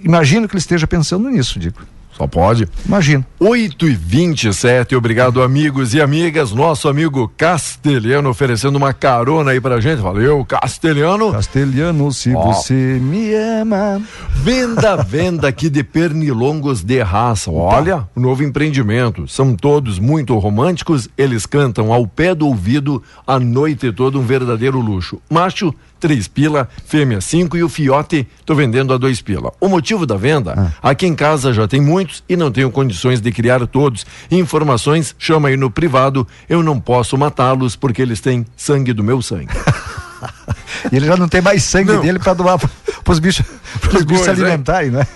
[0.03, 1.81] Imagino que ele esteja pensando nisso, digo.
[2.21, 2.69] Só pode.
[2.85, 3.25] Imagino.
[3.39, 6.53] 8 e 27 obrigado amigos e amigas.
[6.53, 10.03] Nosso amigo Castelhano oferecendo uma carona aí pra gente.
[10.03, 11.33] Valeu, Castelhano.
[11.33, 12.43] Castelhano, se oh.
[12.43, 14.03] você me ama.
[14.35, 17.51] Venda, venda aqui de pernilongos de raça.
[17.51, 19.27] Olha, o novo empreendimento.
[19.27, 21.09] São todos muito românticos.
[21.17, 25.19] Eles cantam ao pé do ouvido a noite toda um verdadeiro luxo.
[25.31, 29.53] Macho três pila, fêmea cinco e o fiote tô vendendo a dois pila.
[29.61, 30.73] O motivo da venda?
[30.83, 30.91] Ah.
[30.91, 34.07] Aqui em casa já tem muitos e não tenho condições de criar todos.
[34.31, 39.21] Informações, chama aí no privado, eu não posso matá-los porque eles têm sangue do meu
[39.21, 39.49] sangue.
[40.91, 42.01] e ele já não tem mais sangue não.
[42.01, 43.45] dele para doar para os bichos,
[43.81, 45.07] pros bichos se alimentarem, né?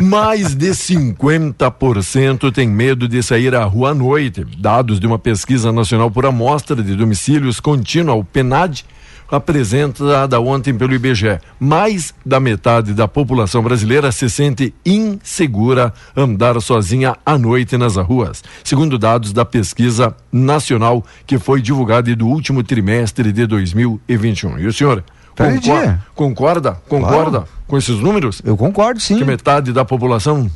[0.00, 4.44] Mais de 50% tem medo de sair à rua à noite.
[4.58, 8.84] Dados de uma pesquisa nacional por amostra de domicílios contínua, o PNAD,
[9.32, 11.40] apresentada ontem pelo IBGE.
[11.58, 18.44] Mais da metade da população brasileira se sente insegura andar sozinha à noite nas ruas,
[18.62, 24.58] segundo dados da pesquisa nacional que foi divulgada do último trimestre de 2021.
[24.58, 25.02] E o senhor?
[25.34, 27.48] Concorda, concorda, concorda claro.
[27.66, 28.42] com esses números?
[28.44, 29.16] Eu concordo, sim.
[29.16, 30.50] Que metade da população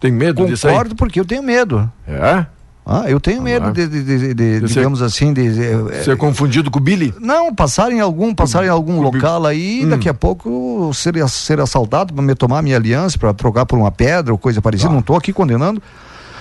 [0.00, 0.72] tem medo concordo de sair?
[0.72, 1.90] Concordo porque eu tenho medo.
[2.08, 2.46] É?
[2.84, 6.80] Ah, eu tenho medo de, de, de, de digamos ser, assim, de, ser confundido com
[6.80, 7.14] o Billy?
[7.20, 9.90] Não, passar em algum, passar em algum local aí, hum.
[9.90, 13.92] daqui a pouco ser, ser assaltado para me tomar minha aliança, para trocar por uma
[13.92, 14.90] pedra ou coisa parecida.
[14.90, 14.92] Ah.
[14.94, 15.80] Não estou aqui condenando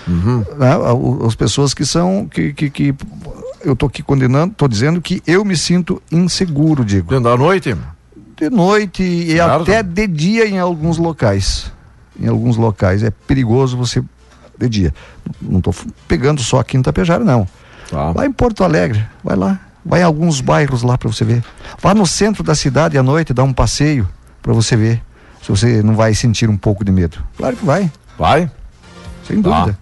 [0.07, 0.43] uhum.
[0.57, 0.71] né,
[1.27, 2.95] as pessoas que são que, que, que
[3.63, 7.09] eu estou aqui condenando, estou dizendo que eu me sinto inseguro, digo.
[7.09, 7.75] Dentro da noite?
[8.41, 9.61] de noite e Certo.
[9.61, 11.71] até de dia em alguns locais.
[12.19, 14.03] Em alguns locais é perigoso você
[14.61, 14.93] de dia.
[15.41, 15.73] Não estou
[16.07, 17.47] pegando só aqui em Tapejara não.
[17.89, 18.11] Tá.
[18.11, 19.59] Vai em Porto Alegre, vai lá.
[19.83, 21.43] Vai em alguns bairros lá para você ver.
[21.81, 24.07] Vá no centro da cidade à noite, dá um passeio
[24.41, 25.01] para você ver.
[25.41, 27.17] Se você não vai sentir um pouco de medo.
[27.35, 28.51] Claro que vai, Vai?
[29.27, 29.75] sem Tá.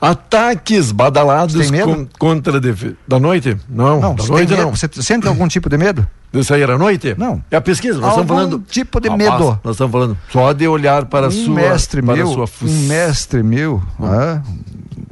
[0.00, 2.96] Ataques badalados com- contra defe...
[3.06, 3.56] da noite?
[3.68, 4.70] Não, Não, da noite não.
[4.74, 6.06] você sente algum tipo de medo?
[6.32, 7.14] De sair à noite?
[7.18, 7.42] Não.
[7.50, 8.64] É a pesquisa, nós estamos Algum falando.
[8.68, 9.60] tipo de Rapaz, medo.
[9.62, 11.54] Nós estamos falando só de olhar para a um sua.
[11.54, 14.40] mestre para a meu, sua um mestre meu, ah,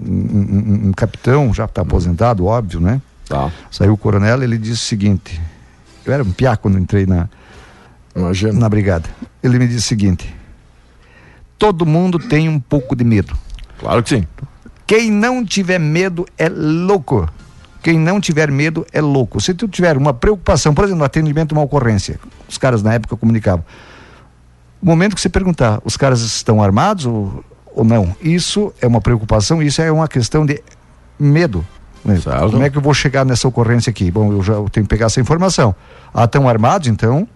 [0.00, 3.00] um, um- um capitão, já está aposentado, óbvio, né?
[3.28, 5.40] Tá, Saiu o coronel, ele disse o seguinte:
[6.06, 7.28] eu era um piá quando entrei na,
[8.16, 8.52] imagina.
[8.54, 9.08] na brigada.
[9.42, 10.34] Ele me disse o seguinte:
[11.58, 13.36] todo mundo tem um pouco de medo.
[13.80, 14.26] Claro que sim.
[14.86, 17.28] Quem não tiver medo é louco.
[17.82, 19.40] Quem não tiver medo é louco.
[19.40, 22.92] Se tu tiver uma preocupação, por exemplo, no atendimento de uma ocorrência, os caras na
[22.94, 23.64] época comunicavam.
[24.82, 28.14] O momento que você perguntar, os caras estão armados ou, ou não?
[28.20, 30.62] Isso é uma preocupação, isso é uma questão de
[31.18, 31.64] medo.
[32.04, 32.18] né?
[32.18, 32.50] Certo.
[32.50, 34.10] Como é que eu vou chegar nessa ocorrência aqui?
[34.10, 35.74] Bom, eu já tenho que pegar essa informação.
[36.12, 37.26] Ah, estão armados, então.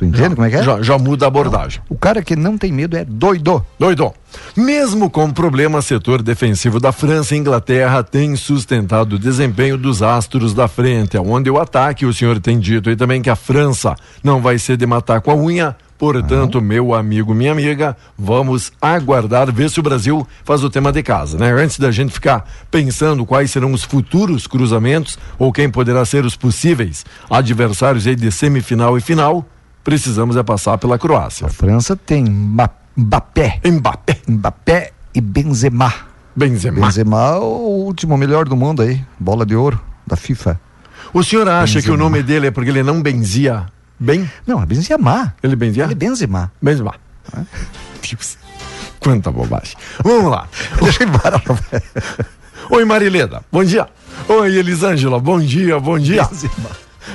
[0.00, 0.62] Tu entende como é que é?
[0.62, 1.82] Já, já muda a abordagem.
[1.86, 3.62] O cara que não tem medo é doido.
[3.78, 4.14] Doido.
[4.56, 10.54] Mesmo com problema, setor defensivo da França e Inglaterra tem sustentado o desempenho dos astros
[10.54, 13.94] da frente, aonde o ataque, o senhor tem dito aí também que a França
[14.24, 15.76] não vai ser de matar com a unha.
[15.98, 21.02] Portanto, meu amigo, minha amiga, vamos aguardar, ver se o Brasil faz o tema de
[21.02, 21.52] casa, né?
[21.52, 26.36] Antes da gente ficar pensando quais serão os futuros cruzamentos ou quem poderá ser os
[26.36, 29.46] possíveis adversários aí de semifinal e final,
[29.84, 31.46] precisamos é passar pela Croácia.
[31.46, 33.60] A França tem Mbappé.
[33.64, 35.92] Mbappé, Mbappé e Benzema.
[36.34, 36.86] Benzema.
[36.86, 40.60] Benzema, o último melhor do mundo aí, bola de ouro da FIFA.
[41.12, 41.82] O senhor acha Benzema.
[41.82, 43.66] que o nome dele é porque ele não benzia
[43.98, 44.30] bem?
[44.46, 45.34] Não, é Benzema.
[45.42, 45.84] Ele benzia?
[45.84, 46.52] Ele é Benzema.
[46.62, 46.94] Benzema.
[48.08, 48.38] Deus,
[49.00, 49.76] Quanta bobagem.
[50.04, 50.46] Vamos lá.
[50.80, 51.42] Deixa embora.
[52.70, 53.42] Oi, Marileda.
[53.50, 53.88] Bom dia.
[54.28, 55.18] Oi, Elisângela.
[55.18, 56.28] Bom dia, bom dia.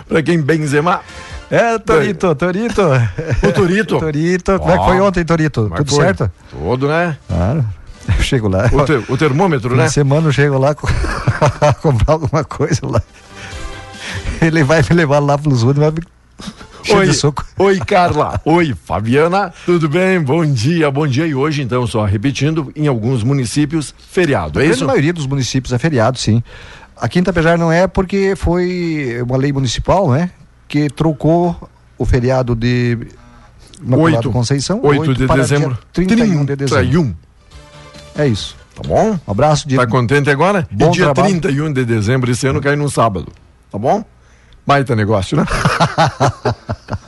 [0.08, 1.02] Pra quem Benzema?
[1.50, 2.82] É, Torito, Torito.
[3.48, 4.00] O Torito.
[4.00, 4.60] Torito.
[4.60, 5.72] Como é que foi ontem, Torito?
[5.76, 6.06] Tudo foi?
[6.06, 6.32] certo?
[6.50, 7.18] Tudo, né?
[7.28, 7.66] Claro.
[8.08, 8.70] Eu chego lá.
[8.72, 9.90] O, ter- o termômetro, né?
[9.90, 10.88] semana eu chego lá co-
[11.82, 13.02] comprar alguma coisa lá.
[14.40, 16.02] Ele vai me levar lá pelos e vai me
[16.88, 17.10] Oi,
[17.58, 18.40] oi, Carla.
[18.46, 19.52] Oi, Fabiana.
[19.66, 20.22] Tudo bem?
[20.22, 21.26] Bom dia, bom dia.
[21.26, 24.62] E hoje, então, só repetindo, em alguns municípios, feriado.
[24.62, 24.86] É A isso?
[24.86, 26.44] maioria dos municípios é feriado, sim.
[26.96, 30.30] Aqui em Itapejara não é porque foi uma lei municipal, né?
[30.68, 33.08] Que trocou o feriado de
[33.82, 34.32] Imaculado Oito.
[34.32, 34.80] Conceição.
[34.84, 35.70] 8 oito de para dezembro.
[35.70, 36.84] dia 31 de dezembro.
[36.84, 37.16] 31.
[38.18, 38.56] É isso.
[38.76, 39.20] Tá bom?
[39.28, 40.68] Um abraço de Tá contente agora?
[40.72, 41.40] Bom e dia trabalho.
[41.40, 43.32] 31 de dezembro esse ano cai num sábado.
[43.72, 44.04] Tá bom?
[44.66, 45.46] Baita negócio, né?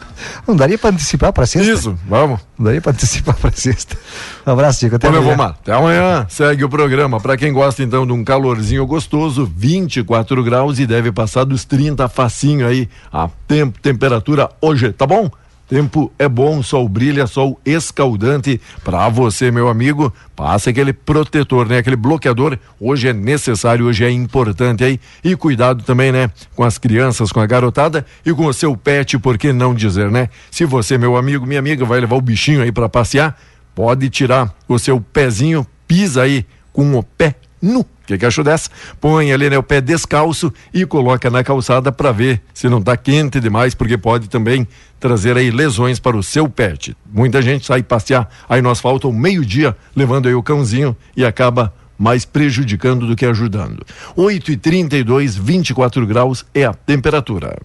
[0.47, 1.71] Não daria para antecipar para sexta?
[1.71, 2.39] Isso, vamos.
[2.57, 3.97] Não daria para antecipar para sexta.
[4.45, 4.95] Um abraço, Tico.
[4.95, 5.33] Até amanhã.
[5.33, 6.25] Até amanhã.
[6.29, 7.19] Segue o programa.
[7.19, 12.07] Pra quem gosta então de um calorzinho gostoso, 24 graus e deve passar dos 30
[12.07, 12.89] facinho aí.
[13.11, 15.29] A tempo, temperatura hoje, tá bom?
[15.67, 18.61] Tempo é bom, sol brilha, sol escaldante.
[18.83, 21.79] Pra você, meu amigo, passa aquele protetor, né?
[21.79, 22.57] Aquele bloqueador.
[22.79, 24.99] Hoje é necessário, hoje é importante aí.
[25.21, 26.31] E cuidado também, né?
[26.55, 30.09] Com as crianças, com a garotada e com o seu pet, por que não dizer,
[30.09, 30.29] né?
[30.49, 33.37] Se você, meu amigo, minha amiga, vai levar o bichinho aí pra passear,
[33.75, 37.81] pode tirar o seu pezinho, pisa aí com o pé nu.
[37.81, 38.69] O que, que achou dessa?
[39.01, 42.95] Põe ali né, o pé descalço e coloca na calçada para ver se não tá
[42.95, 44.67] quente demais, porque pode também
[44.99, 46.95] trazer aí lesões para o seu pet.
[47.11, 51.73] Muita gente sai passear aí no asfalto ao meio-dia, levando aí o cãozinho e acaba
[51.97, 53.85] mais prejudicando do que ajudando.
[54.15, 57.57] 8 e 32 24 graus é a temperatura.